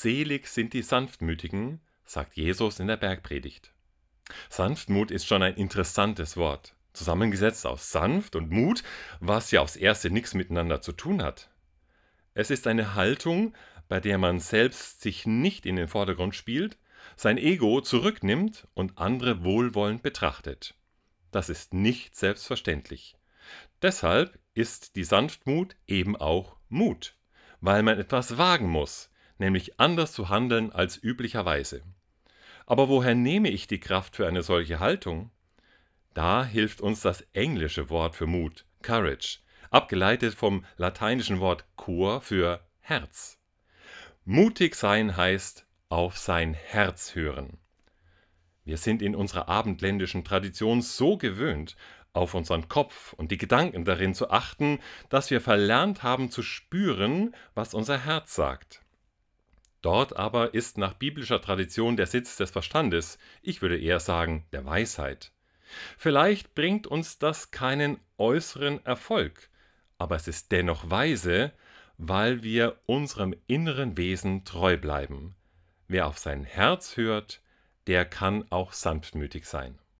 [0.00, 3.72] Selig sind die Sanftmütigen, sagt Jesus in der Bergpredigt.
[4.48, 8.84] Sanftmut ist schon ein interessantes Wort, zusammengesetzt aus sanft und Mut,
[9.18, 11.50] was ja aufs erste nichts miteinander zu tun hat.
[12.34, 13.54] Es ist eine Haltung,
[13.88, 16.78] bei der man selbst sich nicht in den Vordergrund spielt,
[17.16, 20.76] sein Ego zurücknimmt und andere wohlwollend betrachtet.
[21.32, 23.16] Das ist nicht selbstverständlich.
[23.82, 27.16] Deshalb ist die Sanftmut eben auch Mut,
[27.60, 31.82] weil man etwas wagen muss, nämlich anders zu handeln als üblicherweise.
[32.66, 35.30] Aber woher nehme ich die Kraft für eine solche Haltung?
[36.14, 39.38] Da hilft uns das englische Wort für Mut, Courage,
[39.70, 43.38] abgeleitet vom lateinischen Wort cor für Herz.
[44.24, 47.58] Mutig sein heißt auf sein Herz hören.
[48.64, 51.76] Wir sind in unserer abendländischen Tradition so gewöhnt,
[52.12, 57.34] auf unseren Kopf und die Gedanken darin zu achten, dass wir verlernt haben zu spüren,
[57.54, 58.82] was unser Herz sagt.
[59.82, 64.64] Dort aber ist nach biblischer Tradition der Sitz des Verstandes, ich würde eher sagen der
[64.64, 65.32] Weisheit.
[65.96, 69.50] Vielleicht bringt uns das keinen äußeren Erfolg,
[69.98, 71.52] aber es ist dennoch weise,
[71.98, 75.36] weil wir unserem inneren Wesen treu bleiben.
[75.88, 77.42] Wer auf sein Herz hört,
[77.86, 79.78] der kann auch sanftmütig sein.